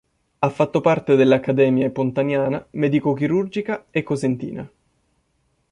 Ha 0.39 0.49
fatto 0.49 0.81
parte 0.81 1.15
delle 1.15 1.35
accademie 1.35 1.91
Pontaniana, 1.91 2.65
medico-chirurgica 2.71 3.85
e 3.91 4.01
cosentina. 4.01 4.67